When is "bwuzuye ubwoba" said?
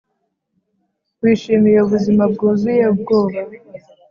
2.33-3.39